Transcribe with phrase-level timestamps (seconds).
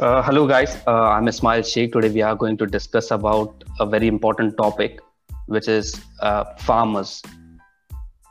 [0.00, 0.76] Uh, hello, guys.
[0.88, 1.92] Uh, I'm Ismail Sheikh.
[1.92, 4.98] Today we are going to discuss about a very important topic,
[5.46, 7.22] which is uh, farmers,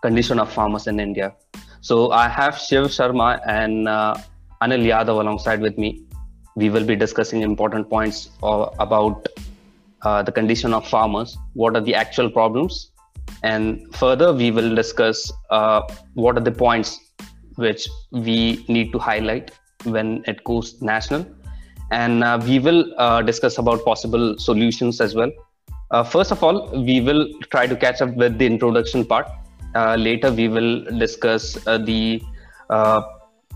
[0.02, 1.34] condition of farmers in India.
[1.80, 4.18] So I have Shiv Sharma and uh,
[4.62, 6.04] Anil Yadav alongside with me.
[6.58, 9.26] We will be discussing important points about
[10.02, 12.92] uh, the condition of farmers, what are the actual problems,
[13.42, 17.00] and further we will discuss what are the points
[17.56, 19.52] which we need to highlight
[19.86, 21.26] when it goes national
[21.93, 25.31] and uh, we will uh, discuss about possible solutions as well.
[25.91, 29.27] Uh, first of all, we will try to catch up with the introduction part.
[29.75, 32.23] Uh, later, we will discuss uh, the
[32.71, 33.01] uh,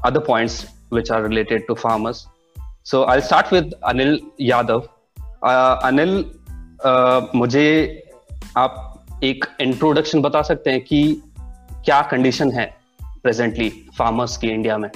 [0.05, 2.27] other points which are related to farmers.
[2.85, 4.89] So I'll start with Anil Yadav.
[5.43, 6.25] Anil,
[7.35, 7.67] मुझे
[8.57, 11.23] आप एक introduction बता सकते हैं कि
[11.85, 12.65] क्या condition है
[13.23, 14.89] presently farmers की इंडिया में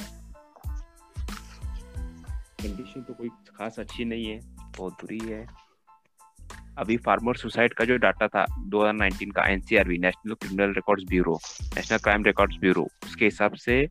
[2.61, 4.39] कंडीशन तो कोई खास अच्छी नहीं है
[4.77, 5.45] बहुत बुरी है।
[6.77, 11.39] अभी फार्मर सुसाइड का जो डाटा था 2019 का NCRB national criminal records bureau
[11.75, 13.87] national crime records bureau उसके हिसाब से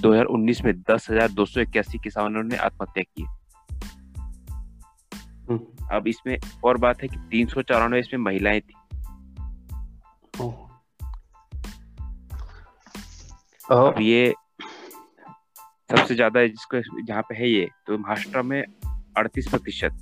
[0.00, 3.22] 2019 में दस हज़ार दो सौ इक्यासी किसानों ने आत्महत्या की।
[5.50, 8.74] हम्म। अब इसमें और बात है कि तीन सौ चौरानवे इसमें महिलाएँ थी।
[13.70, 14.34] अब ये
[15.90, 18.62] सबसे ज़्यादा जिसको जहाँ पे है ये तो महाराष्ट्र में
[19.16, 19.92] अड़तीस प्रतिशत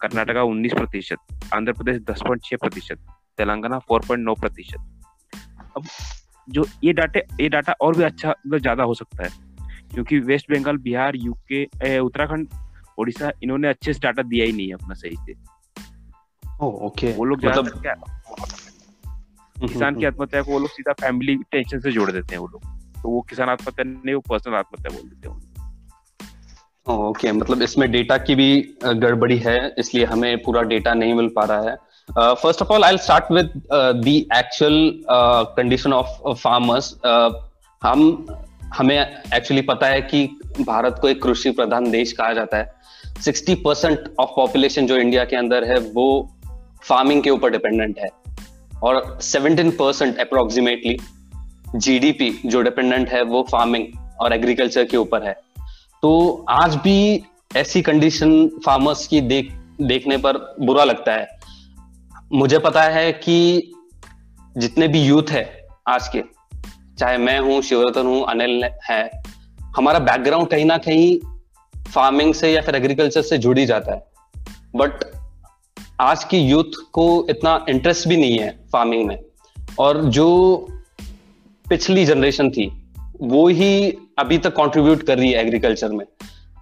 [0.00, 2.98] कर्नाटका उन्नीस प्रतिशत आंध्र प्रदेश दस पॉइंट छह प्रतिशत
[3.38, 4.80] तेलंगाना फोर पॉइंट नौ प्रतिशत।
[5.76, 5.84] अब
[6.48, 9.30] जो ये डाटे ये डाटा और भी अच्छा मतलब ज़्यादा हो सकता है
[9.94, 11.64] क्योंकि वेस्ट बंगाल बिहार यूके
[11.98, 12.48] उत्तराखंड
[12.98, 15.32] उड़ीसा इन्होंने अच्छे से डाटा दिया ही नहीं है अपना सही से।
[16.62, 17.94] ओके। वो लोग मतलब क्या
[19.56, 22.62] किसान की आत्महत्या को वो लोग सीधा फैमिली टेंशन से जोड़ देते हैं वो लोग।
[23.02, 25.50] तो वो किसान आत्महत्या नहीं वो पर्सनल आत्महत्या बोल देते हैं।
[26.86, 31.28] ओके okay, मतलब इसमें डेटा की भी गड़बड़ी है इसलिए हमें पूरा डेटा नहीं मिल
[31.36, 31.76] पा रहा है।
[32.34, 35.02] First of all I start with the actual
[35.56, 36.94] condition of farmers
[37.82, 38.26] हम
[38.74, 40.24] हमें एक्चुअली पता है कि
[40.60, 45.24] भारत को एक कृषि प्रधान देश कहा जाता है। सिक्सटी परसेंट ऑफ़ पॉपुलेशन जो इंडिया
[45.24, 46.06] के अंदर है वो
[46.84, 48.08] फ़ार्मिंग के ऊपर डिपेंडेंट है।
[48.82, 50.96] और सेवनटीन परसेंट अप्रोक्सीमेटली
[51.76, 53.86] जीडीपी जो डिपेंडेंट है, वो फ़ार्मिंग
[54.20, 55.32] और एग्रीकल्चर के ऊपर है।
[56.02, 57.24] तो आज भी
[57.56, 59.52] ऐसी कंडीशन फार्मर्स की देख,
[59.82, 61.28] देखने पर बुरा लगता है।
[62.32, 63.72] मुझे पता है कि
[64.56, 66.22] जितने भी यूथ है आज के,
[66.98, 69.22] चाहे मैं हूँ, शिवरतन हूँ, अनिल है,
[69.76, 71.18] हमारा बैकग्राउंड कहीं ना कहीं
[71.92, 74.04] फ़ार्मिंग से या फिर एग्रीकल्चर से जुड़ी जाता है।
[74.76, 74.92] बट
[76.00, 79.18] आज की यूथ को इतना इंटरेस्ट भी नहीं है फ़ार्मिंग में।
[79.78, 80.68] और जो
[81.72, 82.70] पिछली जनरेशन थी,
[83.20, 83.72] वो ही
[84.18, 86.06] अभी तक कंट्रीब्यूट कर रही है एग्रीकल्चर में।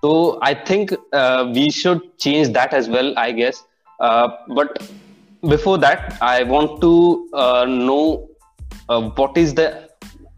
[0.02, 0.10] तो
[0.44, 0.92] I think
[1.54, 3.62] we should change that as well I guess
[3.98, 4.78] but
[5.42, 6.92] before that I want to
[7.68, 8.00] know
[8.90, 9.60] what is the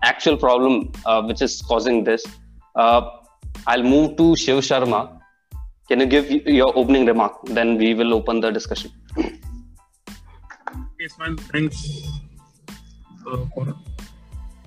[0.09, 0.79] actual problem
[1.27, 2.25] which is causing this
[3.69, 5.03] I move to Shiv Sharma
[5.89, 8.89] can you give your opening remark then we will open the discussion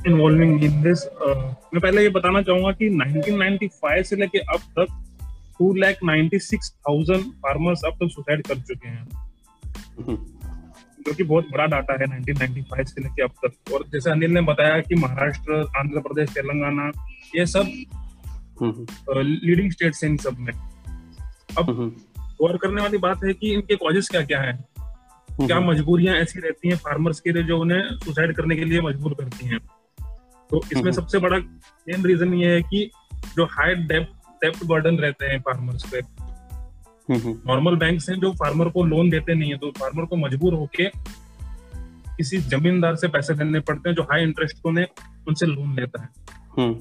[0.05, 5.01] involving in this मैं पहले ये बताना चाहूँगा कि 1995 से लेके अब तक
[5.59, 9.05] two lakh ninety six thousand farmers अब तक सुसाइड कर चुके हैं
[9.99, 10.15] हम्म।
[10.99, 14.41] जो कि बहुत बड़ा डाटा है 1995 से लेके अब तक और जैसे अनिल ने
[14.43, 16.91] बताया कि महाराष्ट्र आंध्र प्रदेश तेलंगाना
[17.35, 17.71] ये सब
[18.61, 21.89] लीडिंग हम्म। स्टेट्स हैं इन सब में अब हम्म।
[22.39, 24.57] गौर करने वाली बात है कि इनके कॉजेस क्या क्या है
[25.29, 29.13] क्या मजबूरियाँ ऐसी रहती हैं फार्मर्स के लिए जो उन्हें सुसाइड करने के लिए मजबूर
[29.13, 29.59] करती हैं
[30.51, 32.91] तो इसमें। सबसे बड़ा मेन रीजन ये है कि
[33.35, 36.01] जो हाई डेप्ट बर्डन रहते हैं फार्मर्स पे
[37.47, 40.89] नॉर्मल बैंक हैं जो फार्मर को लोन देते नहीं है तो फार्मर को मजबूर होके
[42.17, 44.87] किसी जमींदार से पैसे देने पड़ते हैं जो हाई इंटरेस्ट को ने
[45.27, 46.09] उनसे लोन लेता है
[46.57, 46.73] हम्म।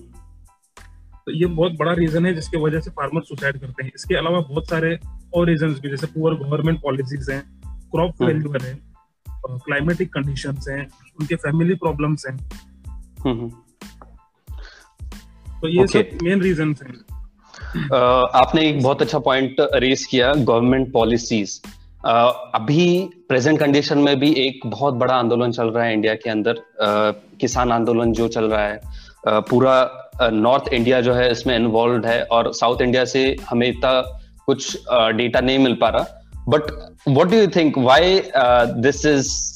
[1.26, 4.40] तो ये बहुत बड़ा रीजन है जिसकी वजह से फार्मर सुसाइड करते हैं इसके अलावा
[4.40, 4.98] बहुत सारे
[5.34, 7.42] और रीजन भी जैसे पुअर गवर्नमेंट पॉलिसीज़ हैं
[7.90, 8.78] क्रॉप फेल्यूर है
[9.46, 10.86] क्लाइमेटिक कंडीशन है
[11.20, 12.36] उनके फैमिली प्रॉब्लम्स हैं।
[13.24, 13.50] तो
[15.68, 15.88] ये okay.
[15.88, 16.94] सब मेन रीजन हैं।
[17.74, 24.20] Uh, आपने एक बहुत अच्छा पॉइंट रेस किया गवर्नमेंट पॉलिसीज़ uh, अभी प्रेजेंट कंडीशन में
[24.20, 28.28] भी एक बहुत बड़ा आंदोलन चल रहा है इंडिया के अंदर। uh, किसान आंदोलन जो
[28.28, 32.82] चल रहा है uh, पूरा नॉर्थ uh, इंडिया जो है इसमें इन्वॉल्व है और साउथ
[32.82, 36.06] इंडिया से हमें इतना कुछ डेटा uh, नहीं मिल पा रहा।
[36.48, 36.62] But
[37.08, 38.22] what do you think why
[38.76, 39.52] this is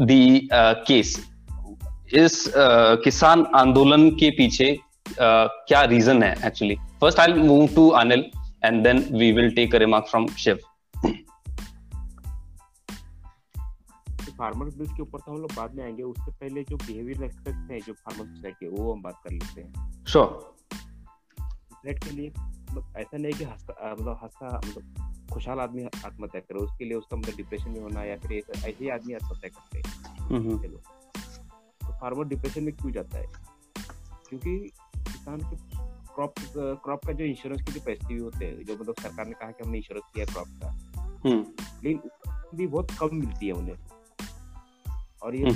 [0.00, 0.40] the
[0.86, 1.24] case
[2.14, 4.78] इस uh, किसान आंदोलन के पीछे
[5.08, 8.22] uh, क्या रीजन है actually first i'll move to anil
[8.64, 10.58] and then we will take a remark from shiv.
[14.38, 17.70] Farmer bills के ऊपर तो हम लोग बाद में आएँगे। उससे पहले जो बिहेवियर एस्पेक्ट
[17.70, 20.56] हैं जो फार्मर सोसाइटी वो हम बात कर लेते हैं। श्योर
[21.42, 26.58] सुसाइड के लिए मतलब ऐसा नहीं कि हंसता मतलब हंसता मतलब खुशहाल आदमी आत्महत्या करे।
[26.58, 30.62] उसके लिए उसका मतलब डिप्रेशन में होना या फिर ऐसे ही आदमी आत्महत्या करते हैं।
[30.62, 30.97] चलो। तो
[32.00, 33.26] फार्मर डिप्रेशन में क्यों जाता है?
[34.28, 34.58] क्योंकि
[34.98, 35.56] किसान के
[36.14, 36.34] क्रॉप
[36.84, 39.50] क्रॉप का जो इंश्योरेंस के जो पैसे भी होते हैं जो मतलब सरकार ने कहा
[39.50, 40.68] कि हमने इंश्योरेंस किया क्रॉप का
[41.84, 43.76] लेकिन भी बहुत कम मिलती है उन्हें।
[45.22, 45.50] और ये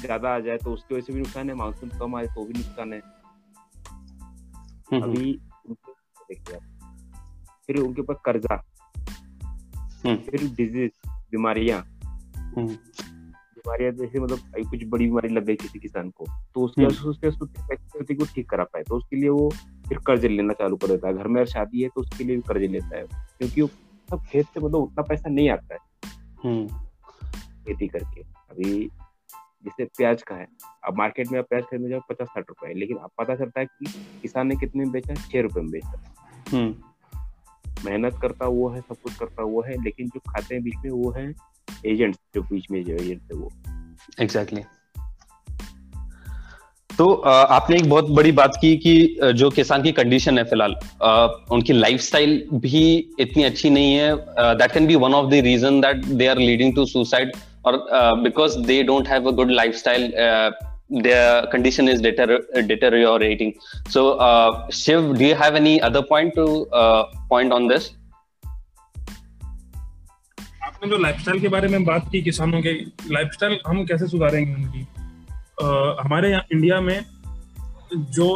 [0.00, 2.52] ज़्यादा आ जाए तो उसकी वजह से भी नुकसान है मानसून कम आए तो भी
[2.52, 3.00] नुकसान है।
[5.02, 5.32] अभी
[6.20, 6.58] देखिए
[7.66, 8.56] फिर उनके ऊपर कर्जा
[10.04, 11.80] फिर डिज़ीज़ बीमारियाँ।
[13.62, 14.38] बीमारियाँ जैसे मतलब
[14.70, 18.64] कुछ बड़ी बीमारी लग गई किसी किसान को तो उसके उसके स्थिति को ठीक करा
[18.64, 19.48] पाए तो उसके लिए वो
[19.88, 22.36] फिर कर्ज लेना चालू कर देता है। घर में अगर शादी है तो उसके लिए
[22.36, 23.66] भी कर्ज लेता है क्योंकि
[24.08, 25.80] सब खेत से मतलब उतना पैसा नहीं आता है।
[27.66, 28.88] खेती करके। अभी
[29.64, 30.46] जैसे प्याज का है
[30.84, 33.66] अब मार्केट में प्याज खरीदने जाओ पचास साठ रुपए है लेकिन अब पता चलता है
[33.66, 33.92] कि
[34.22, 36.02] किसान ने कितने में बेचा छह रुपए में बेचा
[36.50, 36.74] हम्म।
[37.84, 40.90] मेहनत करता वो है सब कुछ करता वो है लेकिन जो खाते हैं बीच में
[40.90, 41.32] वो है
[41.86, 43.52] एजेंट्स जो बीच में जो एजेंट थे वो।
[44.20, 44.80] Exactly exactly.
[46.98, 47.12] तो
[47.56, 50.74] आपने एक बहुत बड़ी बात की कि जो किसान की कंडीशन है फ़िलहाल
[51.52, 54.14] उनकी लाइफस्टाइल भी इतनी अच्छी नहीं है।
[54.58, 57.32] That can be one of the reason that they are leading to suicide
[57.66, 57.86] और
[58.22, 60.12] because they don't have a good lifestyle
[61.04, 62.32] their condition is deter
[63.88, 66.44] so uh, shiv do you have any other point to
[66.80, 67.86] uh, point on this?
[70.82, 72.70] आपने जो lifestyle के बारे में बात की किसानों के
[73.10, 74.80] लाइफस्टाइल हम कैसे सुधारेंगे उनकी?
[76.02, 77.04] हमारे यहाँ इंडिया में
[78.10, 78.26] जो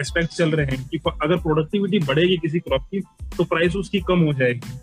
[0.00, 3.00] एस्पेक्ट चल रहे हैं कि अगर प्रोडक्टिविटी बढ़ेगी किसी क्रॉप की
[3.36, 4.78] तो प्राइस उसकी कम हो जाएगी।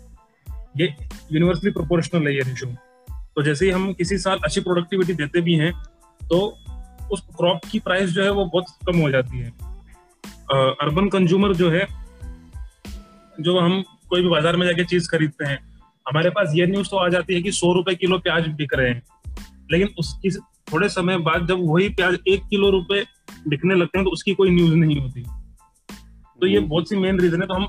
[0.76, 0.86] ये
[1.32, 2.66] यूनिवर्सली प्रोपोर्शनल है ये रेशो
[3.06, 5.72] तो जैसे ही हम किसी साल अच्छी प्रोडक्टिविटी देते भी हैं
[6.20, 6.40] तो
[7.12, 9.50] उस क्रॉप की प्राइस जो है वो बहुत कम हो जाती है।
[10.52, 11.86] अर्बन कंज्यूमर जो है,
[13.40, 15.58] जो हम कोई भी बाज़ार में जाके चीज़ खरीदते हैं
[16.10, 18.90] हमारे पास ये न्यूज़ तो आ जाती है कि सौ रुपए किलो प्याज बिक रहे
[18.90, 19.02] हैं।
[19.72, 20.30] लेकिन उसकी
[20.72, 23.04] थोड़े समय बाद जब वही प्याज एक किलो रुपए
[23.48, 25.22] बिकने लगते हैं तो उसकी कोई न्यूज़ नहीं होती।
[26.40, 27.64] तो ये बहुत सी मेन रीजन है। तो हम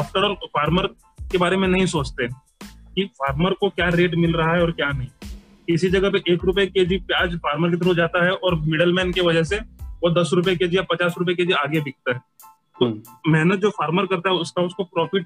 [0.00, 0.86] आफ्टर ऑल फार्मर
[1.22, 2.28] के बारे में नहीं सोचते
[2.94, 5.08] कि फार्मर को क्या रेट मिल रहा है और क्या नहीं।
[5.66, 8.92] किसी जगह पे एक रुपए के जी प्याज फार्मर के थ्रू जाता है और मिडल
[8.92, 9.56] मैन की वजह से
[10.02, 12.18] वो दस रुपए के जी या पचास रुपए के जी आगे बिकता है।
[12.80, 15.24] तो हम्म। मेहनत जो फार्मर करता है उसका उसको प्रॉफिट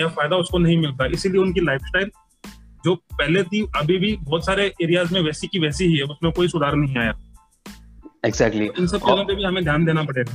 [0.00, 2.10] या फ़ायदा उसको नहीं मिलता। इसीलिए उनकी लाइफ
[2.84, 6.32] जो पहले थी अभी भी बहुत सारे एरियाज़ में वैसी की वैसी ही है उसमें
[6.32, 7.14] कोई सुधार नहीं आया।
[8.24, 8.80] Exactly exactly.
[8.80, 10.32] इन सब चीज़ों पे भी हमें ध्यान देना पड़ेगा।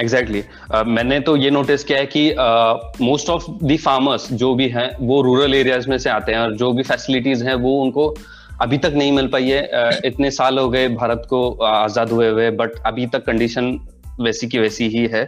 [0.00, 0.76] Exactly exactly.
[0.76, 4.90] uh, मैंने तो ये नोटिस किया है कि मोस्ट ऑफ़ द फार्मर्स जो भी हैं
[5.00, 8.14] वो रूरल एरियाज़ में से आते हैं और जो भी फैसिलिटीज़ हैं वो उनको
[8.60, 12.28] अभी तक नहीं मिल पाई है। uh, इतने साल हो गए भारत को आज़ाद हुए
[12.28, 13.78] हुए बट अभी तक कंडीशन
[14.20, 15.24] वैसी की वैसी ही है।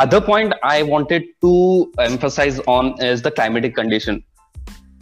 [0.00, 1.52] other point I wanted to
[2.00, 4.22] emphasize on is the climatic condition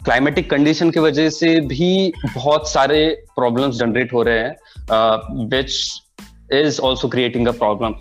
[0.05, 2.99] climatic condition की वजह से भी बहुत सारे
[3.35, 6.05] प्रॉब्लम्स जनरेट हो रहे हैं विच uh,
[6.49, 7.95] is also creating a problem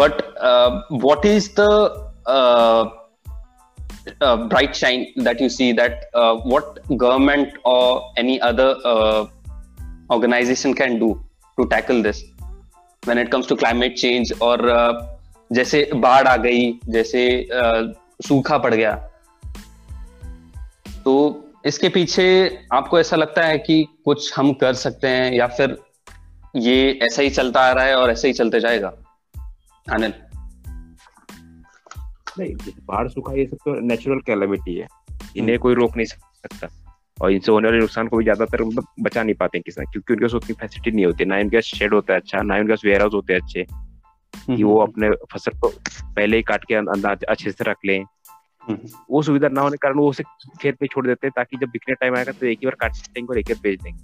[0.00, 1.68] but uh, what is the
[2.26, 2.90] uh,
[4.20, 9.26] uh, bright shine that you see that uh, what government or any other uh,
[10.10, 11.10] organization can do
[11.58, 12.22] to tackle this
[13.04, 15.06] when it comes to climate change और uh,
[15.51, 17.21] जैसे बाढ़ आ गई जैसे
[18.21, 18.93] सूखा पड़ गया।
[21.05, 21.13] तो
[21.65, 22.25] इसके पीछे
[22.73, 25.77] आपको ऐसा लगता है कि कुछ हम कर सकते हैं या फिर
[26.57, 28.93] ये ऐसा ही चलता आ रहा है और ऐसे ही चलते जाएगा?
[29.87, 30.13] अनिल
[32.39, 32.53] नहीं
[32.85, 34.87] बाढ़ सूखा ये सब तो नेचुरल कैलमिटी है।
[35.37, 36.67] इन्हें कोई रोक नहीं सकता।
[37.17, 40.25] और इनसे होने वाले नुकसान को भी ज़्यादातर मतलब बचा नहीं पाते किसान क्योंकि उनके
[40.25, 43.01] पास उतनी फैसिलिटी नहीं होती। ना इनके शेड होता है अच्छा ना उनके पास वेयर
[43.01, 43.65] हाउस होते हैं अच्छे।
[44.55, 45.69] कि वो अपने फ़सल को
[46.15, 48.05] पहले ही काट के अंदाज अच्छे से रख लें।
[49.09, 50.23] वो सुविधा ना होने के कारण वो उसे
[50.61, 52.91] खेत में छोड़ देते हैं ताकि जब बिकने टाइम आएगा तो एक ही बार काट
[52.91, 54.03] देंगे और एक ही बेच देंगे।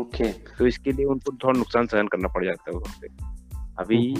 [0.00, 0.58] ओके। okay.
[0.58, 3.08] तो इसके लिए उनको थोड़ा नुकसान सहन करना पड़ जाता है पे
[3.78, 4.14] अभी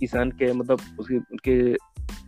[0.00, 1.74] किसान के मतलब उसके उनके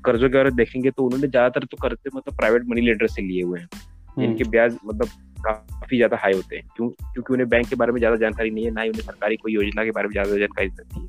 [0.04, 3.42] कर्जों के बारे देखेंगे तो उन्होंने ज़्यादातर तो कर्ज मतलब प्राइवेट मनी लेंडर से लिए
[3.42, 5.08] हुए हैं। हम्म। इनके ब्याज मतलब
[5.44, 8.64] काफ़ी ज़्यादा हाई होते हैं। क्यों क्योंकि उन्हें बैंक के बारे में ज़्यादा जानकारी नहीं
[8.64, 11.08] है ना ही उन्हें सरकारी कोई योजना के बारे में ज़्यादा जानकारी रहती है।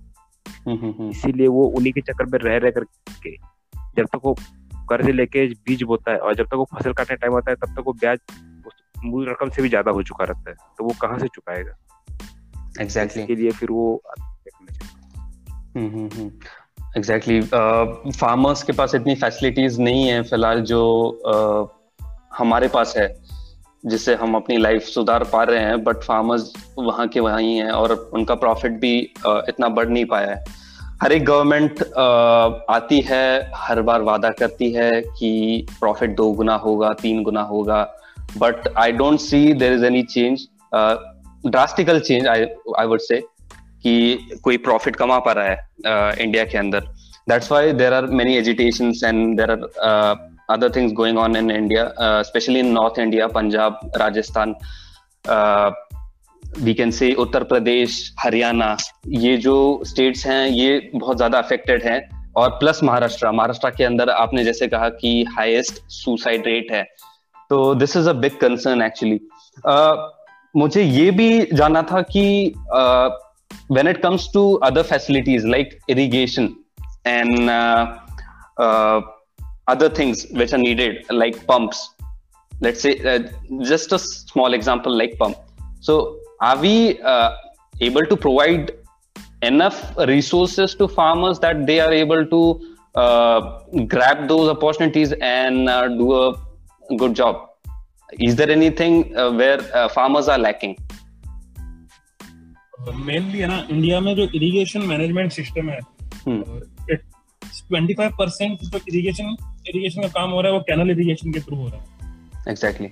[0.68, 3.36] हम्म, हम्म, इसीलिए वो उन्हीं के चक्कर में रह रह करके
[3.98, 4.36] जब तक वो
[4.90, 7.76] कर्ज लेके बीज बोता है और जब तक वो फ़सल काटने टाइम आता है तब
[7.76, 8.20] तक वो ब्याज
[9.06, 11.76] मूल रकम से भी ज़्यादा हो चुका रहता है। तो वो कहाँ से चुकाएगा?
[12.82, 13.40] Exactly exactly.
[13.40, 14.04] लिए फिर वो
[16.98, 17.42] एग्जैक्टली
[18.12, 20.82] फार्मर्स के पास इतनी फैसिलिटीज़ नहीं है फ़िलहाल जो
[21.30, 21.68] uh,
[22.38, 23.08] हमारे पास है।
[23.84, 27.72] जिससे हम अपनी लाइफ सुधार पा रहे हैं बट फार्मर्स वहाँ के वहाँ ही हैं
[27.72, 28.98] और उनका प्रॉफिट भी
[29.28, 30.44] इतना बढ़ नहीं पाया है।
[31.02, 31.82] हर एक गवर्नमेंट
[32.70, 37.82] आती है, हर बार वादा करती है कि प्रॉफिट दो गुना होगा, तीन गुना होगा
[38.38, 40.48] but I don't see there is any change
[41.46, 42.46] drastical change I
[42.80, 43.18] I would say
[43.84, 46.80] कि कोई प्रॉफिट कमा पा रहा है इंडिया के अंदर।
[47.30, 52.22] That's why there are many agitation and there are other things going on in India
[52.24, 54.56] specially in North India Punjab Rajasthan
[56.60, 58.76] we can say Uttar Pradesh Haryana
[59.08, 62.00] ये जो स्टेट्स हैं ये बहुत ज़्यादा अफेक्टेड हैं।
[62.38, 66.84] और प्लस महाराष्ट्र महाराष्ट्र के अंदर आपने जैसे कहा कि हाईएस्ट सुसाइड रेट है।
[67.50, 69.20] तो this is a big concern actually
[70.56, 72.54] मुझे ये भी जानना था कि
[74.04, 76.48] comes to other facilities like irrigation
[77.06, 77.82] and uh,
[78.58, 79.02] uh,
[79.71, 81.91] other things which are needed like pumps
[82.61, 83.19] let's say uh,
[83.63, 85.37] just a small example like pump
[85.81, 87.31] so are we uh,
[87.81, 88.73] able to provide
[89.43, 92.41] enough resources to farmers that they are able to
[92.95, 96.39] uh, grab those opportunities and uh, do a
[96.97, 97.49] good job
[98.21, 99.59] is there anything where
[99.89, 100.77] farmers are lacking
[102.95, 105.81] mainly है ना India में जो irrigation management system है
[106.29, 109.37] twenty five percent जो irrigation
[109.68, 111.88] irrigation का काम हो रहा है वो कैनल इरिगेशन के थ्रू हो रहा है।
[112.50, 112.88] एग्जैक्टली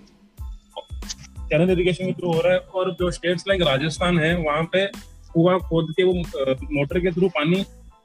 [1.50, 4.86] कैनल इरिगेशन के थ्रू हो रहा है और जो स्टेट्स लाइक राजस्थान है वहाँ पे
[5.34, 6.14] कुआ खोद के वो
[6.72, 7.64] मोटर के थ्रू पानी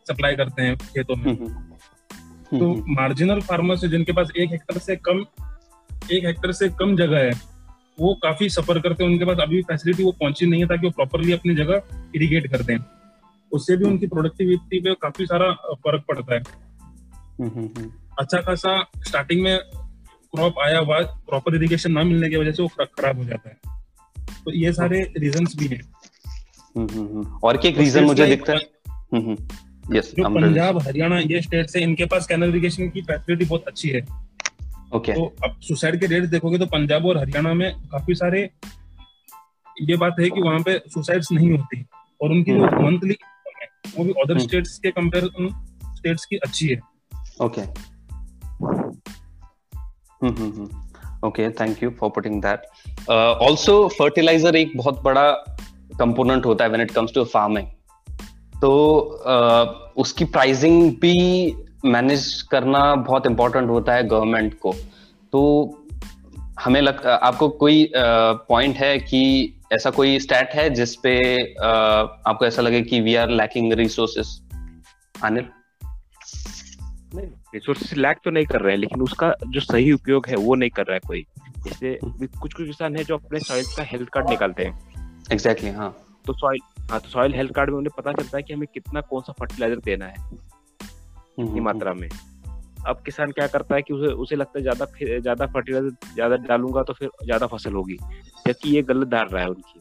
[0.08, 4.78] सप्लाई करते हैं खेतों में। हम्म, हम्म। तो मार्जिनल फार्मर्स है जिनके पास एक हेक्टर
[4.78, 5.24] से कम
[6.12, 7.30] एक हेक्टर से कम जगह है
[8.00, 10.90] वो काफ़ी सफ़र करते हैं। उनके पास अभी फैसिलिटी वो पहुँची नहीं है ताकि वो
[10.90, 11.82] प्रॉपरली अपनी जगह
[12.16, 12.78] इरिगेट कर दें।
[13.52, 16.40] उससे भी उनकी प्रोडक्टिविटी पे काफ़ी सारा फ़र्क पड़ता है।
[17.40, 19.58] हम्म। अच्छा खासा स्टार्टिंग में
[20.34, 23.84] क्रॉप आया हुआ प्रॉपर इरिगेशन ना मिलने की वजह से वो खराब हो जाता है।
[24.44, 25.82] तो ये सारे रीजन भी हैं।
[27.40, 28.58] और एक रीजन मुझे दिखता है।
[29.98, 33.88] यस जो पंजाब हरियाणा ये स्टेट से इनके पास कैनल इरिगेशन की फैसिलिटी बहुत अच्छी
[33.88, 34.00] है।
[34.94, 38.50] ओके तो अब सुसाइड के रेट देखोगे तो पंजाब और हरियाणा में काफ़ी सारे
[39.82, 41.84] ये बात है कि वहाँ पे सुसाइड्स नहीं होती।
[42.22, 46.80] और उनकी जो मंथली हम्म। वो भी अदर स्टेट्स हम्म। के स्टेट्स की अच्छी है।
[47.40, 47.93] Okay
[51.24, 52.62] okay thank you for putting that
[53.10, 55.30] also fertiliser एक बहुत बड़ा
[55.98, 57.66] कंपोनेंट होता है when it comes to farming
[58.54, 61.54] तो uh, उसकी प्राइसिंग भी
[61.84, 64.74] मैनेज करना बहुत इंपॉर्टेंट होता है गवर्नमेंट को.
[65.32, 65.42] तो
[66.60, 72.46] हमें लग आपको कोई पॉइंट uh, है कि ऐसा कोई स्टैट है जिसपे uh, आपको
[72.46, 74.42] ऐसा लगे कि we are lacking resources
[75.24, 75.46] Anil
[77.54, 80.70] resources lack तो नहीं कर रहे हैं लेकिन उसका जो सही उपयोग है वो नहीं
[80.70, 81.24] कर रहा है कोई।
[81.64, 84.72] जैसे कुछ कुछ किसान है जो अपने सॉइल का हेल्थ कार्ड निकालते हैं।
[85.32, 88.42] एग्जैक्टली exactly, हाँ। तो सॉइल हाँ तो सॉइल हेल्थ कार्ड में उन्हें पता चलता है
[88.42, 92.08] कि हमें कितना कौन सा फर्टिलाइज़र देना है की हम्म, मात्रा हम्म। में।
[92.86, 94.86] अब किसान क्या करता है कि उसे उसे लगता है ज़्यादा
[95.20, 97.96] ज़्यादा फर्टिलाइज़र ज़्यादा डालूँगा तो फिर ज़्यादा फ़सल होगी
[98.46, 99.80] जबकि ये गलत धारणा है उनकी।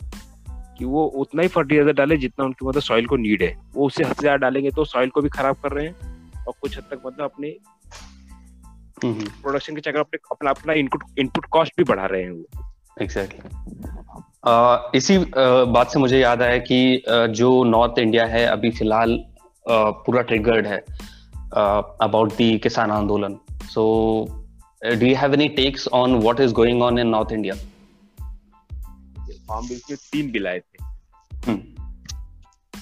[0.77, 4.03] कि वो उतना ही फर्टिलाइज़र डाले जितना उनकी मतलब सॉइल को नीड है। वो उससे
[4.03, 6.12] हद से ज़्यादा डालेंगे तो सॉइल को भी खराब कर रहे हैं।
[6.47, 7.55] और कुछ हद तक मतलब अपने
[9.05, 12.65] प्रोडक्शन हम्म, के चक्कर अपने अपना अपना इनपुट इनपुट कॉस्ट भी बढ़ा रहे हैं वो
[13.01, 13.93] एग्जैक्टली exactly.
[14.43, 18.71] uh, इसी uh, बात से मुझे याद आया कि uh, जो नॉर्थ इंडिया है अभी
[18.71, 19.19] फ़िलहाल
[19.65, 20.83] पूरा ट्रिगर्ड है
[21.53, 23.39] the Kisan Andolan.
[23.69, 24.27] So,
[24.81, 27.55] uh, do you have any takes on what is going on in North India?
[29.47, 31.53] Farm bill के तीन बिल आए थे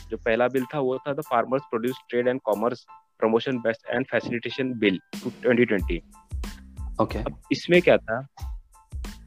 [0.10, 2.86] जो पहला बिल था वो था the farmers produce trade and commerce
[3.22, 5.00] promotion best and facilitation bill
[5.46, 6.00] 2020
[7.02, 8.26] okay अब इसमें क्या था?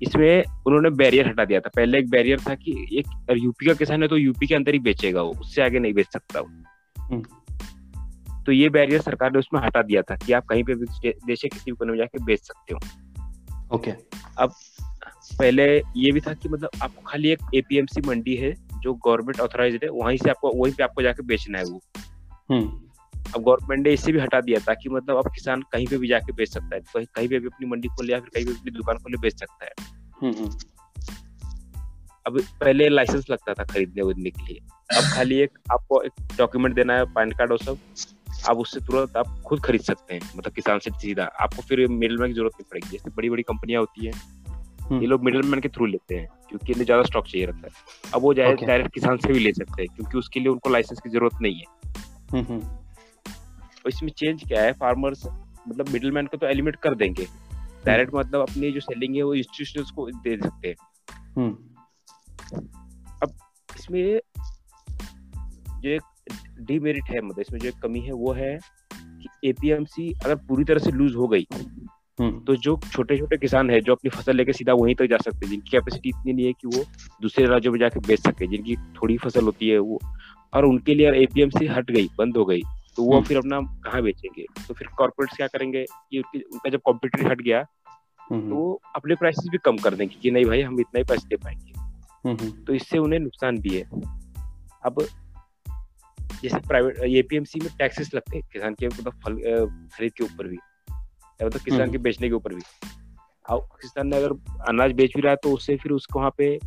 [0.03, 4.03] इसमें उन्होंने बैरियर हटा दिया था। पहले एक बैरियर था कि एक यूपी का किसान
[4.03, 7.23] है तो यूपी के अंदर ही बेचेगा वो उससे आगे नहीं बेच सकता वो।
[8.47, 11.43] तो ये बैरियर सरकार ने उसमें हटा दिया था कि आप कहीं पे भी देश
[11.43, 12.81] के किसी भी कोने में जाके बेच सकते हो।
[13.77, 13.91] ओके
[14.39, 14.53] अब
[15.39, 19.79] पहले ये भी था कि मतलब आपको खाली एक एपीएमसी मंडी है जो गवर्नमेंट ऑथोराइज
[19.85, 21.81] है वहीं से आपको वहीं पे आपको जाके बेचना है वो।
[22.51, 22.81] हम्म।
[23.37, 26.09] अब गवर्नमेंट ने इसे भी हटा दिया था कि मतलब अब किसान कहीं पे भी
[26.09, 28.53] जाके बेच सकता है। कहीं कहीं पे भी अपनी मंडी खोले या फिर कहीं भी
[28.53, 29.73] अपनी दुकान खोले बेच सकता है।
[30.23, 30.51] हम्म, हम्म।
[32.27, 34.61] अब पहले लाइसेंस लगता था खरीदने उड़ने के लिए।
[34.99, 37.79] अब खाली एक आपको एक डॉक्यूमेंट देना है पैन कार्ड और सब।
[38.49, 42.19] आप उससे तुरंत आप खुद खरीद सकते हैं मतलब किसान से सीधा। आपको फिर मिडिल
[42.19, 44.13] मैन की ज़रूरत नहीं पड़ेगी। जैसे बड़ी बड़ी कंपनियाँ होती है
[44.83, 47.67] हम्म। ये लोग मिडिल मैन के थ्रू लेते हैं क्योंकि इन्हें ज़्यादा स्टॉक चाहिए रहता
[47.67, 50.71] है। अब वो जाए डायरेक्ट किसान से भी ले सकते हैं क्योंकि उसके लिए उनको
[50.71, 51.65] लाइसेंस की ज़रूरत नहीं है।
[53.87, 54.73] हम्म, हम्म, तो इसमें चेंज क्या है?
[54.73, 55.27] फार्मर्स
[55.69, 57.27] मतलब मिडिलमैन को तो एलिमिनेट कर देंगे।
[57.87, 60.75] डायरेक्ट मतलब अपनी जो सेलिंग है वो इंस्टीट्यूशंस को दे सकते हैं।
[61.37, 61.57] हम्म,
[63.79, 64.21] इसमें
[65.81, 66.03] जो एक
[66.61, 68.59] डीमेरिट है मतलब इसमें जो एक कमी है वो है
[68.97, 71.47] कि एपीएमसी अगर पूरी तरह से लूज हो गई
[72.21, 75.07] हम्म, तो जो छोटे छोटे किसान है जो अपनी फ़सल लेके सीधा वहीं तक तो
[75.07, 76.85] जा सकते हैं जिनकी कैपेसिटी इतनी नहीं है कि वो
[77.23, 80.01] दूसरे राज्यों में जाके बेच सके जिनकी थोड़ी फ़सल होती है वो
[80.55, 82.63] और उनके लिए एपीएमसी हट गई बंद हो गई।
[82.97, 84.45] तो वो हम्म। फिर अपना कहाँ बेचेंगे?
[84.69, 89.15] तो फिर कॉर्पोरेट्स क्या करेंगे कि उनका जब कॉम्पिटिटर हट गया तो हम्म, वो अपने
[89.15, 91.73] प्राइसेस भी कम कर देंगे कि नहीं भाई हम इतना ही पैसे दे पाएँगे।
[92.29, 93.83] हम्म, तो इससे उन्हें नुकसान भी है।
[94.85, 95.07] अब
[96.43, 99.37] जैसे प्राइवेट एपीएमसी में टैक्सेस लगते हैं किसान के मतलब फल
[99.97, 102.63] खरीद के ऊपर भी। या मतलब किसान। के बेचने के ऊपर भी।
[103.51, 104.33] अब किसान ने अगर
[104.69, 106.59] अनाज बेच भी रहा है तो उससे फिर उसको वहाँ पे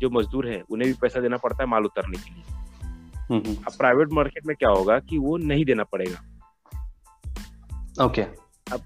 [0.00, 2.53] जो मजदूर है उन्हें भी पैसा देना पड़ता है माल उतारने के लिए।
[3.40, 6.20] अब प्राइवेट मार्केट में क्या होगा कि वो नहीं देना पड़ेगा।
[8.04, 8.22] ओके
[8.72, 8.80] अब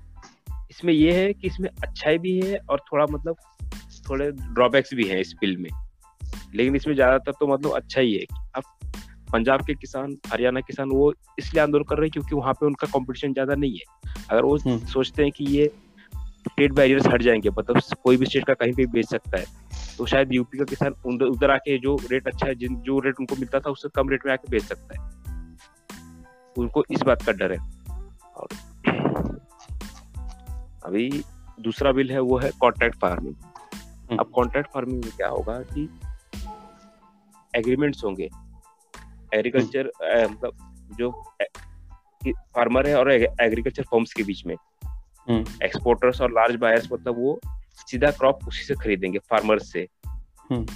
[0.70, 3.36] इसमें ये है कि इसमें अच्छाई भी है और थोड़ा मतलब
[4.10, 5.70] थोड़े ड्रॉबैक्स भी हैं इस बिल में।
[6.54, 8.24] लेकिन इसमें ज़्यादातर तो मतलब अच्छा ही है।
[8.56, 8.62] अब
[9.32, 12.86] पंजाब के किसान हरियाणा किसान वो इसलिए आंदोलन कर रहे हैं क्योंकि वहाँ पे उनका
[12.86, 15.66] कंपटीशन ज़्यादा नहीं है। अगर वो हम्म। सोचते हैं कि ये
[16.48, 19.44] स्टेट बैरियर्स हट जाएँगे मतलब कोई भी स्टेट का कहीं पे भी बेच सकता है।
[19.98, 23.14] तो शायद यूपी का किसान उधर उधर आके जो रेट अच्छा है जिन जो रेट
[23.20, 25.08] उनको मिलता था उससे कम रेट में आके बेच सकता है।
[26.58, 27.58] उनको इस बात का डर है।
[28.36, 28.48] और
[30.84, 31.24] अभी
[31.60, 33.34] दूसरा बिल है वो है कॉन्ट्रैक्ट फ़ार्मिंग
[34.18, 35.88] अब कॉन्ट्रैक्ट फ़ार्मिंग में क्या होगा कि
[37.54, 38.28] एग्रीमेंट्स होंगे।
[39.34, 39.90] एग्रीकल्चर
[40.30, 40.52] मतलब
[40.98, 41.10] जो
[42.28, 44.56] फार्मर है और एग्रीकल्चर फॉर्म्स के बीच में।
[45.28, 47.40] हम्म, एक्सपोर्टर्स और लार्ज बायर्स मतलब वो
[47.86, 49.88] सीधा क्रॉप उसी से खरीदेंगे फार्मर्स से।
[50.50, 50.66] हम्म।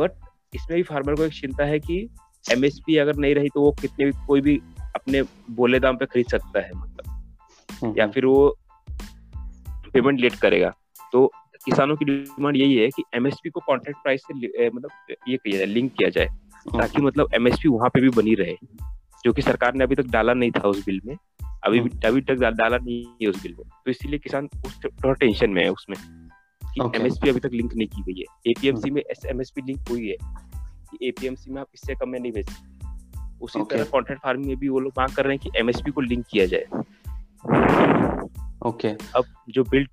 [0.00, 0.10] बट
[0.54, 2.08] इसमें भी फार्मर को एक चिंता है कि
[2.52, 4.60] एमएसपी अगर नहीं रही तो वो कितने भी कोई भी
[4.96, 7.10] अपने बोले दाम पे खरीद सकता है मतलब।
[7.82, 8.58] हम्म, या फिर वो
[9.92, 10.72] पेमेंट लेट करेगा।
[11.12, 11.32] तो
[11.64, 15.66] किसानों की डिमांड यही है कि एमएसपी को कॉन्ट्रैक्ट प्राइस से मतलब ये किया जाए
[15.66, 16.26] लिंक किया जाए
[16.78, 18.56] ताकि मतलब एमएसपी वहाँ पे भी बनी रहे
[19.24, 21.16] जो कि सरकार ने अभी तक डाला नहीं था उस बिल में।
[21.66, 25.50] अभी अभी तक डाला नहीं है उस बिल में तो इसीलिए किसान उस थोड़ा टेंशन
[25.50, 25.98] में है उसमें
[26.66, 27.00] कि Okay.
[27.00, 30.16] एमएसपी अभी तक लिंक नहीं की गई है। एपीएमसी में एमएसपी लिंक हुई है
[30.90, 32.86] कि एपीएमसी में आप इससे कम में नहीं बेच सकते।
[33.40, 33.70] उसी Okay.
[33.70, 36.26] तरह कॉन्ट्रैक्ट फ़ार्मिंग में भी वो लोग मांग कर रहे हैं कि एमएसपी को लिंक
[36.30, 36.64] किया जाए।
[38.66, 39.86] ओके अब जो बिल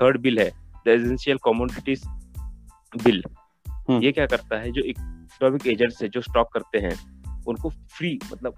[0.00, 0.50] थर्ड बिल है
[0.86, 2.02] द एसेंशियल कमोडिटीज
[3.04, 3.22] बिल
[3.68, 4.72] हम्म। ये क्या करता है?
[4.72, 8.54] जो इकोनॉमिक एजेंट्स है जो स्टॉक करते हैं उनको फ्री मतलब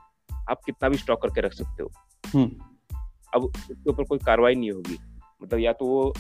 [0.51, 1.91] आप कितना भी स्टॉक करके रख सकते हो।
[2.35, 2.51] हम्म,
[3.35, 4.99] अब उसके ऊपर कोई कार्रवाई नहीं होगी।
[5.43, 6.15] मतलब या तो वो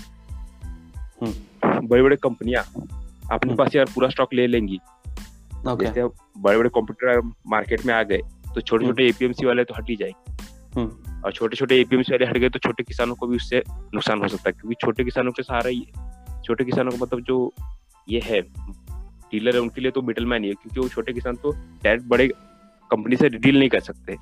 [1.22, 2.62] हम्म। बड़े बड़े कंपनियाँ
[3.32, 4.80] अपने हम्म। पास यार पूरा स्टॉक ले लेंगी।
[5.68, 6.04] ओके जैसे
[6.38, 8.18] बड़े बड़े कंप्यूटर मार्केट में आ गए
[8.54, 10.36] तो छोटे छोटे एपीएमसी वाले तो हट ही जाएँगे।
[11.24, 14.28] और छोटे छोटे एपीएमसी वाले हट गए तो छोटे किसानों को भी उससे नुकसान हो
[14.28, 15.86] सकता है क्योंकि छोटे किसानों के सहारा ही
[16.44, 17.54] छोटे किसानों को मतलब जो
[18.08, 18.40] ये है
[19.30, 22.06] डीलर है उनके लिए तो मिडल मैन ही है क्योंकि वो छोटे किसान तो डायरेक्ट
[22.06, 22.32] बड़े
[22.91, 24.17] कंपनी से डील नहीं कर सकते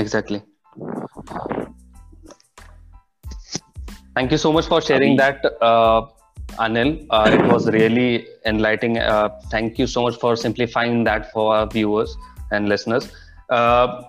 [0.00, 0.40] exactly
[4.16, 6.00] thank you so much for sharing Abhi- that uh,
[6.66, 11.54] anil uh, it was really enlightening uh, thank you so much for simplifying that for
[11.54, 12.16] our viewers
[12.52, 13.08] and listeners
[13.50, 14.02] uh,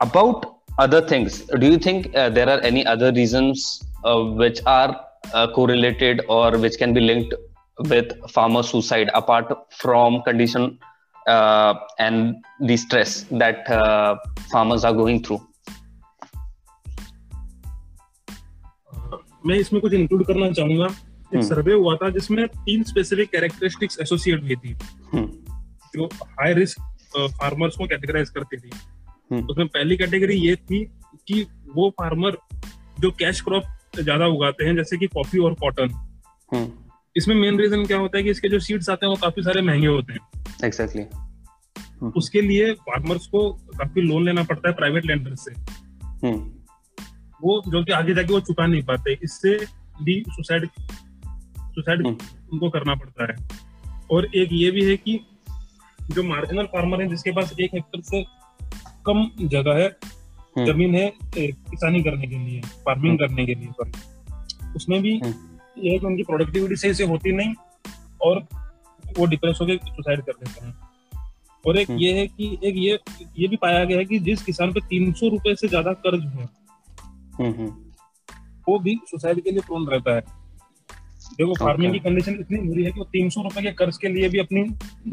[0.00, 0.46] about
[0.78, 5.00] other things do you think uh, there are any other reasons uh, which are
[5.32, 7.34] uh, correlated or which can be linked
[7.92, 10.87] with farmer suicide apart from condition uh,
[11.99, 14.15] and the stress that uh,
[14.51, 15.39] farmers are going through
[19.45, 23.99] मैं इसमें कुछ include करना चाहूँगा एक हम्म। सर्वे हुआ था जिसमें तीन स्पेसिफिक कैरेक्टरिस्टिक्स
[24.01, 24.75] एसोसिएट हुई थी
[25.13, 25.27] Hmm.
[25.95, 26.05] जो
[26.39, 26.81] हाई रिस्क
[27.15, 28.69] फार्मर्स को कैटेगराइज करती थी
[29.31, 30.83] हम्म। उसमें पहली कैटेगरी ये थी
[31.27, 32.37] कि वो फार्मर
[32.99, 33.63] जो कैश क्रॉप
[33.99, 35.87] ज़्यादा उगाते हैं जैसे कि कॉफ़ी और कॉटन.
[37.19, 39.61] इसमें मेन रीजन क्या होता है कि इसके जो सीड्स आते हैं वो काफ़ी सारे
[39.61, 41.05] महँगे होते हैं exactly
[42.15, 45.53] उसके लिए फार्मर्स को काफ़ी लोन लेना पड़ता है प्राइवेट लेंडर से
[46.23, 46.39] Hmm.
[47.41, 49.55] वो जो कि आगे जाके वो चुका नहीं पाते इससे
[50.03, 50.67] भी सुसाइड
[51.69, 52.17] सुसाइड हम्म।
[52.53, 53.35] उनको करना पड़ता है
[54.11, 55.19] और एक ये भी है कि
[56.11, 58.23] जो मार्जिनल फार्मर है जिसके पास एक हेक्टर से
[59.05, 64.73] कम जगह है हम्म। ज़मीन है किसानी करने के लिए फ़ार्मिंग करने के लिए सॉरी
[64.75, 65.19] उसमें भी।
[65.79, 67.53] ये है कि उनकी प्रोडक्टिविटी सही से होती नहीं
[68.21, 68.45] और
[69.09, 70.73] वो डिप्रेस होकर सुसाइड कर देते हैं
[71.63, 72.99] और एक हम्म। ये है कि एक ये
[73.37, 76.25] ये भी पाया गया है कि जिस किसान पे तीन सौ रुपए से ज़्यादा कर्ज
[76.29, 76.47] है
[77.33, 77.51] Hmm.
[77.53, 77.67] Hmm.
[78.67, 80.21] वो भी सुसाइड के लिए प्रोन रहता है
[81.33, 84.07] देखो फ़ार्मिंग की कंडीशन इतनी बुरी है कि वो तीन सौ रुपए के कर्ज के
[84.07, 84.63] लिए भी अपनी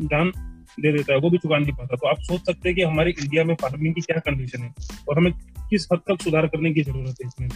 [0.06, 0.32] जान
[0.78, 3.10] दे देता है वो भी चुका नहीं पाता तो आप सोच सकते हैं कि हमारे
[3.12, 4.72] इंडिया में फ़ार्मिंग की क्या कंडीशन है
[5.08, 5.32] और हमें
[5.70, 7.48] किस हद तक सुधार करने की ज़रूरत है इसमें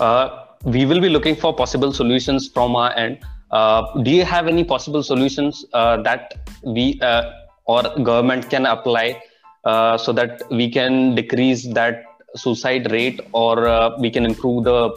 [0.00, 3.18] uh, we will be looking for possible solutions from our end.
[3.50, 7.32] Uh, do you have any possible solutions uh, that we uh,
[7.66, 9.20] or government can apply
[9.64, 12.04] uh, so that we can decrease that
[12.36, 14.90] suicide rate or uh, we can improve the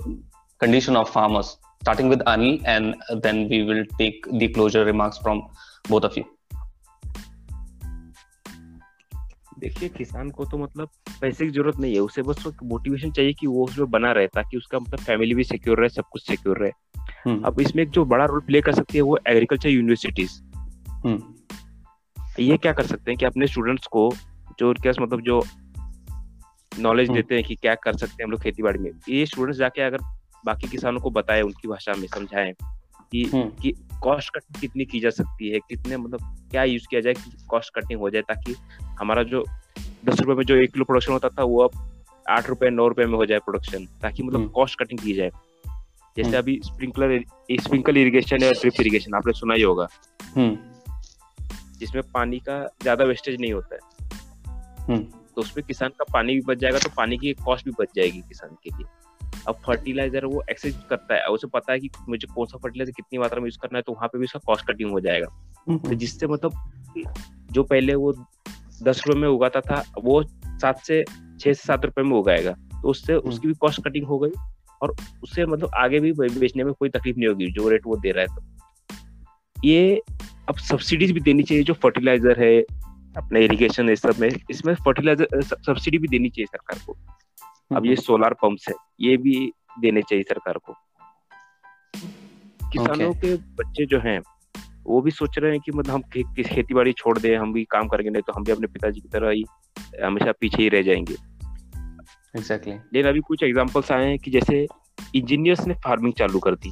[0.60, 1.58] condition of farmers?
[1.82, 5.50] Starting with Anil, and then we will take the closure remarks from
[5.90, 6.26] both of you.
[9.60, 10.90] देखिए किसान को तो मतलब
[11.22, 14.58] पैसे की ज़रूरत नहीं है उसे बस मोटिवेशन चाहिए कि वो उसमें बना रहे ताकि
[14.58, 16.72] उसका मतलब फैमिली भी सिक्योर रहे सब कुछ सिक्योर रहे।
[17.26, 20.42] हम्म, अब इसमें एक जो बड़ा रोल प्ले कर सकती है वो एग्रीकल्चर यूनिवर्सिटीज
[21.06, 21.22] हम्म,
[22.40, 24.14] ये क्या कर सकते हैं कि अपने स्टूडेंट्स को
[24.60, 25.44] जो उनके पास मतलब जो
[26.80, 29.26] नॉलेज हम्म। देते हैं कि क्या कर सकते हैं हम लोग खेती बाड़ी में ये
[29.26, 29.98] स्टूडेंट्स जाके अगर
[30.46, 32.54] बाकी किसानों को बताए उनकी भाषा में समझाएँ
[33.14, 33.72] कि हम्म। कि
[34.04, 37.74] कॉस्ट कटिंग कितनी की जा सकती है कितने मतलब क्या यूज़ किया जाए कि कॉस्ट
[37.76, 38.56] कटिंग हो जाए ताकि
[39.00, 39.44] हमारा जो
[40.06, 41.78] दस रुपए में जो एक किलो प्रोडक्शन होता था वो अब
[42.30, 45.30] आठ रुपए नौ रुपए में हो जाए प्रोडक्शन ताकि मतलब हम्म। कॉस्ट कटिंग की जाए
[46.18, 47.20] जैसे हम्म। अभी स्प्रिंकलर
[47.62, 49.88] स्प्रिंकल इरिगेशन या ड्रिप इरिगेशन आपने सुना ही होगा
[50.36, 50.58] हम्म,
[51.80, 53.92] जिसमें पानी का ज़्यादा वेस्टेज नहीं होता है
[54.88, 57.96] हम्म, तो उसमें किसान का पानी भी बच जाएगा तो पानी की कॉस्ट भी बच
[57.96, 59.03] जाएगी किसान के लिए
[59.48, 63.20] अब फर्टिलाइज़र वो एक्सेस करता है उसे पता है कि मुझे कौन सा फर्टिलाइज़र कितनी
[63.20, 65.72] मात्रा में यूज़ करना है तो वहाँ पे भी उसका कॉस्ट कटिंग हो जाएगा। तो
[65.72, 67.08] हम्म, जिससे मतलब
[67.52, 68.14] जो पहले वो
[68.84, 72.90] दस रुपए में उगाता था वो सात से छह से सात रुपए में उगाएगा। तो
[72.90, 74.32] उससे उसकी भी कॉस्ट कटिंग हो गई
[74.82, 78.12] और उससे मतलब आगे भी बेचने में कोई तकलीफ़ नहीं होगी जो रेट वो दे
[78.12, 78.42] रहा है तो।
[79.66, 80.02] ये
[80.50, 82.60] अब सब्सिडीज भी देनी चाहिए जो फर्टिलाइज़र है
[83.18, 86.98] अपने इरिगेशन इस सब में इसमें फर्टिलाइज़र सब्सिडी भी देनी चाहिए सरकार को।
[87.76, 90.74] अब ये सोलार पंप्स है ये भी देने चाहिए सरकार को।
[92.70, 94.22] किसानों के बच्चे जो हैं
[94.84, 97.64] वो भी सोच रहे हैं कि मतलब हम खे, खेती बाड़ी छोड़ दें हम भी
[97.64, 99.44] काम करेंगे नहीं तो हम भी अपने पिताजी की तरह ही
[100.04, 102.94] हमेशा पीछे ही रह जाएँगे। Exactly exactly.
[102.94, 104.68] लेकिन अभी कुछ एग्जांपल्स आए हैं कि जैसे
[105.16, 106.70] इंजीनियर्स ने फ़ार्मिंग चालू कर दी।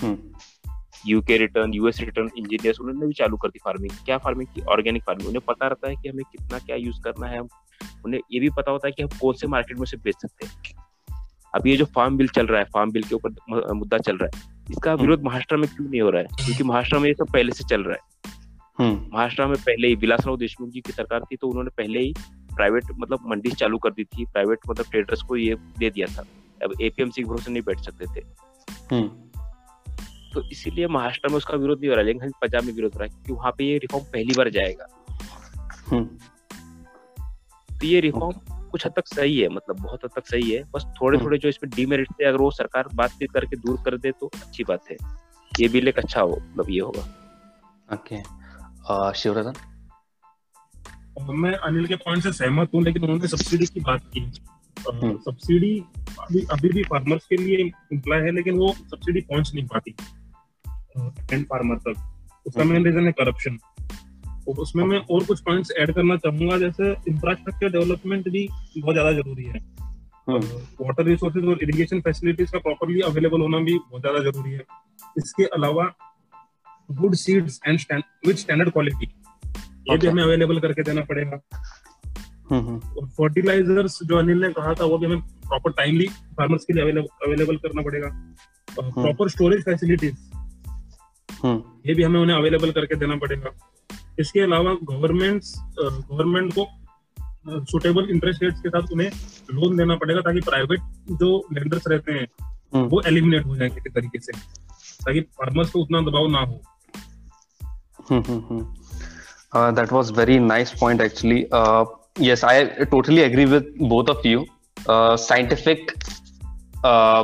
[0.00, 0.18] हम्म,
[1.06, 4.60] UK return US return engineers उन्होंने भी चालू कर दी फ़ार्मिंग क्या फ़ार्मिंग की?
[4.62, 7.40] ऑर्गेनिक फ़ार्मिंग उन्हें पता रहता है कि हमें कितना क्या यूज़ करना है।
[8.04, 10.46] उन्हें ये भी पता होता है कि हम कौन से मार्केट में से बेच सकते
[10.46, 10.84] हैं।
[11.54, 14.36] अब ये जो फार्म बिल चल रहा है फार्म बिल के ऊपर मुद्दा चल रहा
[14.36, 16.28] है। इसका विरोध महाराष्ट्र में क्यों नहीं हो रहा है?
[16.36, 18.10] क्योंकि महाराष्ट्र में ये सब पहले से चल रहा है।
[18.78, 22.14] हम्म, महाराष्ट्र में पहले ही विलासराव देशमुख जी की सरकार थी तो उन्होंने पहले ही
[22.56, 26.24] प्राइवेट मतलब मंडी चालू कर दी थी। प्राइवेट मतलब ट्रेडर्स को ये दे दिया था।
[26.64, 28.24] अब एपीएमसी के भरोसे नहीं बैठ सकते थे।
[28.92, 29.10] हम्म,
[30.34, 33.00] तो इसीलिए महाराष्ट्र में उसका विरोध नहीं हो रहा है। लेकिन पंजाब में विरोध हो
[33.00, 34.86] रहा है क्योंकि वहाँ पे ये रिफॉर्म पहली बार जाएगा।
[35.88, 36.04] हम्म,
[37.70, 38.38] तो ये रिफॉर्म
[38.70, 41.38] कुछ हद तक सही है मतलब बहुत हद तक सही है। बस थोड़े हम्म। थोड़े
[41.38, 44.90] जो इसमें डीमेरिट थे अगर वो सरकार बातचीत करके दूर कर दे तो अच्छी बात
[44.90, 44.96] है।
[45.52, 47.18] ये बिल एक अच्छा हो मतलब ये होगा.
[48.82, 49.54] Uh, शिवरतन
[51.32, 55.78] मैं अनिल के पॉइंट से सहमत हूँ लेकिन उन्होंने सब्सिडी की बात की। हम्म। सब्सिडी
[56.20, 57.56] अभी अभी भी फार्मर्स के लिए
[57.92, 59.94] इम्प्लाई है लेकिन वो सब्सिडी पहुँच नहीं पाती।
[61.32, 63.58] एंड फार्मर तक। उसका मेन रीजन है करप्शन
[64.48, 69.12] और उसमें मैं और कुछ पॉइंट्स ऐड करना चाहूँगा जैसे इंफ्रास्ट्रक्चर डेवलपमेंट भी बहुत ज़्यादा
[69.12, 69.60] ज़रूरी है।
[70.28, 74.64] वाटर रिसोर्सेज और इरिगेशन फैसिलिटीज़ का प्रॉपरली अवेलेबल होना भी बहुत ज़्यादा ज़रूरी है।
[75.18, 75.84] इसके अलावा
[76.92, 79.06] good seeds and with standard quality
[79.90, 81.40] ये भी हमें अवेलेबल करके देना पड़ेगा।
[82.50, 86.72] हम्म, और फर्टिलाइजर्स जो अनिल ने कहा था वो भी हमें प्रॉपर टाइमली फार्मर्स के
[86.72, 88.08] लिए अवेलेबल अवेलेबल करना पड़ेगा।
[88.68, 90.41] प्रॉपर स्टोरेज फैसिलिटीज़ हम्म,
[91.44, 93.50] ये भी हमें उन्हें अवेलेबल करके देना पड़ेगा।
[94.18, 95.42] इसके अलावा गवर्नमेंट
[95.80, 96.68] गवर्नमेंट को
[97.48, 99.10] सुटेबल इंटरेस्ट रेट्स के साथ उन्हें
[99.50, 102.26] लोन देना पड़ेगा ताकि प्राइवेट जो लेंडर्स रहते हैं
[102.74, 104.32] हम्म, वो एलिमिनेट हो जाए किसी तरीके से
[105.04, 106.62] ताकि फार्मर्स को उतना दबाव ना हो।
[108.12, 108.24] Hmm,
[109.92, 111.46] hmm, very nice point actually
[112.20, 114.40] yes, I totally agree with both of you.
[114.90, 115.78] Uh, scientific
[116.84, 117.22] uh,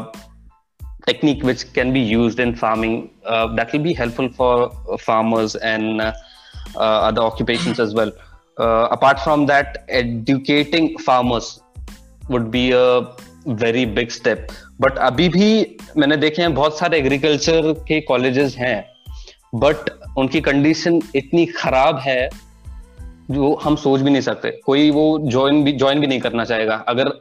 [1.08, 5.54] technique which can be used in farming uh, that will be helpful for uh, farmers
[5.56, 6.12] and uh,
[6.76, 8.12] uh, other occupations as well.
[8.58, 11.60] Uh, apart from that, educating farmers
[12.28, 12.88] would be a
[13.46, 14.52] very big step.
[14.80, 18.76] But अभी भी मैंने देखे हैं बहुत सारे agriculture के colleges हैं
[19.54, 22.28] but उनकी कंडीशन इतनी खराब है
[23.30, 26.74] जो हम सोच भी नहीं सकते कोई वो ज्वाइन भी ज्वाइन भी नहीं करना चाहेगा
[26.88, 27.12] अगर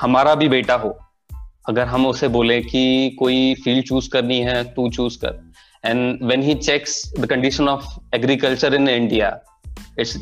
[0.00, 0.98] हमारा भी बेटा हो
[1.68, 5.40] अगर हम उसे बोले कि कोई फ़ील्ड चूज़ करनी है, तू चूज़ कर।
[5.84, 9.38] And when he checks the condition of agriculture in India
[10.00, 10.16] it's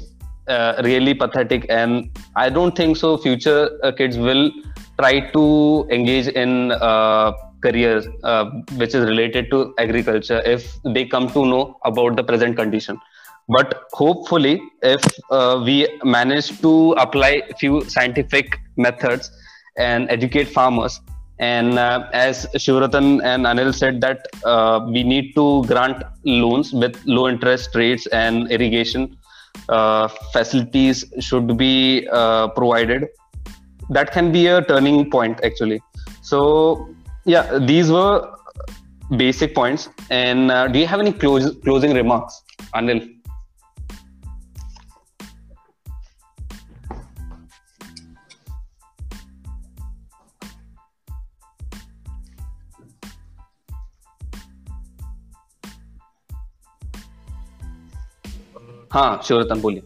[0.86, 2.02] really pathetic and
[2.38, 4.50] I don't think so future kids will
[4.96, 5.46] try to
[5.92, 6.70] engage in
[7.64, 7.96] career
[8.72, 12.98] which is related to agriculture if they come to know about the present condition
[13.50, 14.52] but hopefully
[14.84, 15.08] if
[15.64, 19.30] we manage to apply few scientific methods
[19.80, 21.00] and educate farmers
[21.38, 27.00] and uh, as Shivratan and Anil said that uh, we need to grant loans with
[27.04, 29.16] low interest rates and irrigation
[29.68, 33.08] uh, facilities should be uh, provided.
[33.90, 35.80] That can be a turning point actually.
[36.22, 36.88] So
[37.24, 38.32] yeah, these were
[39.16, 39.88] basic points.
[40.10, 42.42] And uh, do you have any close, closing remarks,
[42.74, 43.15] Anil?
[58.96, 59.82] हाँ शिवरतन बोलिए।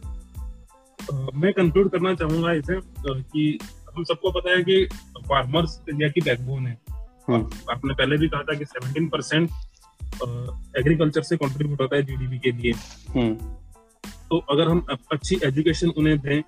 [1.34, 3.58] मैं conclude करना चाहूँगा इसे कि
[3.94, 4.84] हम सबको पता है कि
[5.18, 6.76] फार्मर्स इंडिया की बैकबोन है।
[7.28, 9.50] हम्म। आपने पहले भी कहा था कि 17 परसेंट
[10.78, 12.72] एग्रीकल्चर से कंट्रीब्यूट होता है जीडीपी के लिए।
[13.10, 13.34] हम्म।
[14.30, 16.42] तो अगर हम अच्छी एजुकेशन उन्हें दें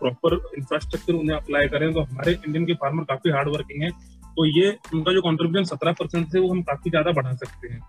[0.00, 3.90] प्रॉपर इंफ्रास्ट्रक्चर उन्हें अप्लाई करें तो हमारे इंडियन के फार्मर काफ़ी हार्ड वर्किंग है।
[4.30, 7.80] तो ये उनका जो कॉन्ट्रीब्यूशन सत्रह परसेंट से वो हम काफ़ी ज़्यादा बढ़ा सकते हैं।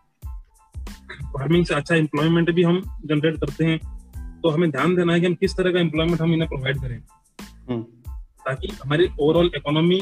[1.29, 3.98] फ़ार्मिंग से अच्छा एम्प्लॉयमेंट भी हम जनरेट करते हैं।
[4.43, 6.99] तो हमें ध्यान देना है कि हम किस तरह का एम्प्लॉयमेंट हम इन्हें प्रोवाइड करें।
[7.69, 7.83] हम्म।
[8.19, 10.01] ताकि हमारी ओवरऑल इकोनॉमी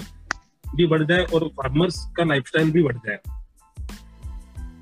[0.76, 3.20] भी बढ़ जाए और फार्मर्स का लाइफस्टाइल भी बढ़ जाए।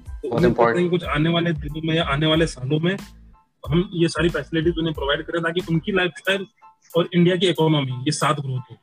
[0.10, 2.98] तो कुछ आने वाले दिनों में या आने वाले सालों में
[3.70, 6.48] हम ये सारी फैसिलिटीज़ उन्हें प्रोवाइड करें ताकि उनकी लाइफस्टाइल
[6.98, 8.78] और इंडिया की इकोनॉमी ये साथ ग्रोथ हो।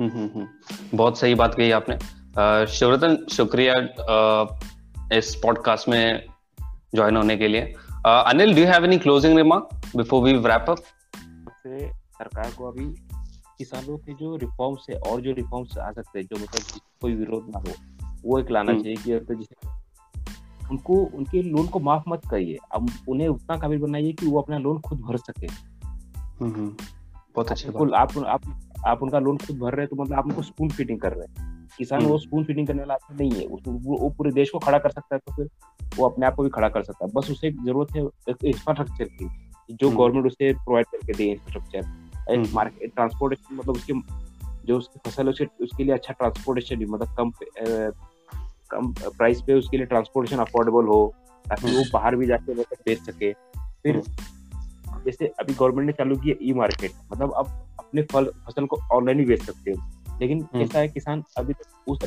[0.00, 0.48] हम्म, हम्म,
[0.94, 1.98] बहुत सही बात कही आपने।
[2.66, 3.72] शिवरतन शुक्रिया
[5.12, 6.26] इस पॉडकास्ट में
[6.94, 7.74] ज्वाइन होने के लिए।
[8.06, 10.78] Anil do have any closing remark before we wrap up
[11.48, 12.84] से सरकार को अभी
[13.58, 17.46] किसानों के जो रिफॉर्म्स है और जो रिफॉर्म्स आ सकते हैं जो मतलब कोई विरोध
[17.48, 17.74] ना हो
[18.24, 19.68] वो एक लाना हम्म। चाहिए कि तो जैसे
[20.70, 24.58] उनको उनके लोन को माफ़ मत करिए। अब उन्हें उतना काबिल बनाइए कि वो अपना
[24.58, 25.46] लोन खुद भर सके।
[26.18, 26.76] हम्म, हम्म।
[27.36, 30.42] बहुत अच्छी आप आप आप उनका लोन खुद भर रहे हैं तो मतलब आप उनको
[30.42, 33.46] स्पून फीडिंग कर रहे हैं। किसान हम्म। वो स्पून फीडिंग करने वाला आदमी नहीं है।
[33.46, 35.48] उसको वो पूरे देश को खड़ा कर सकता है तो फिर
[35.96, 38.02] वो अपने आप को भी खड़ा कर सकता है। बस उसे ज़रूरत है
[38.50, 39.28] इंफ्रास्ट्रक्चर की
[39.70, 43.92] जो गवर्नमेंट हम्म। उसे प्रोवाइड करके दे इंफ्रास्ट्रक्चर मार्केट ट्रांसपोर्टेशन मतलब उसके
[44.66, 47.30] जो उसकी फ़सल है उसके लिए अच्छा ट्रांसपोर्टेशन भी मतलब कम
[48.70, 51.14] कम प्राइस पे उसके लिए ट्रांसपोर्टेशन अफोर्डेबल हो
[51.46, 53.32] ताकि वो हम्म। बाहर भी जाके मतलब बेच सके।
[53.82, 54.02] फिर
[55.04, 57.46] जैसे अभी गवर्नमेंट ने चालू किया ई मार्केट मतलब अब
[57.78, 59.76] अपने फल फ़सल को ऑनलाइन ही बेच सकते हो।
[60.20, 61.98] लेकिन हम्म। ऐसा है किसान अभी तक उस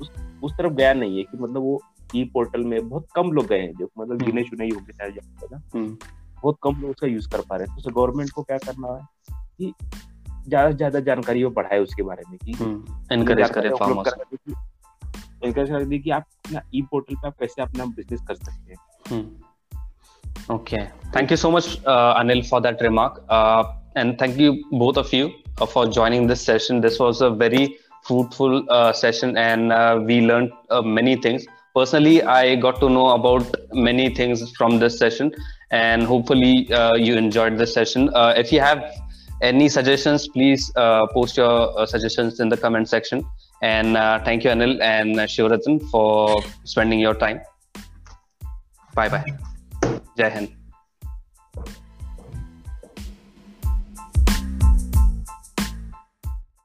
[0.00, 0.10] उस
[0.42, 1.80] उस तरफ़ गया नहीं है कि मतलब वो
[2.16, 4.92] ई पोर्टल में बहुत कम लोग गए हैं जो मतलब हम्म। गिने चुने ही होंगे
[4.92, 5.18] शायद
[5.52, 5.96] ना हम्म।
[6.42, 9.06] बहुत कम लोग उसका यूज़ कर पा रहे हैं तो गवर्नमेंट को क्या करना है
[9.58, 9.72] कि
[10.48, 12.52] ज़्यादा से ज़्यादा जानकारी वो बढ़ाए उसके बारे में कि
[13.14, 13.70] एनकरेज करे
[15.44, 18.72] एनकरेज कर दी कि आप अपना ई पोर्टल पे आप कैसे अपना बिज़नेस कर सकते
[18.72, 18.80] हैं
[21.30, 23.22] you so much, uh, Anil, for that remark.
[23.28, 23.62] Uh,
[23.94, 26.80] and thank you, both of you, uh, for joining this session.
[26.80, 31.44] This was a very fruitful uh, session, and uh, we learned uh, many things.
[31.74, 35.32] Personally, I got to know about many things from this session,
[35.70, 38.10] and hopefully, uh, you enjoyed this session.
[38.14, 38.84] if you have
[39.40, 40.70] any suggestions, please
[41.14, 43.24] post your suggestions in the comment section.
[43.62, 47.40] And thank you, Anil and Shivratan, for spending your time.
[48.94, 49.24] Bye bye.
[50.16, 50.61] Jai Hind.